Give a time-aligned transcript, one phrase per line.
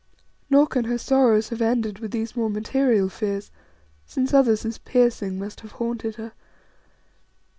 [0.49, 3.51] Nor can her sorrows have ended with these more material fears,
[4.03, 6.33] since others as piercing must have haunted her.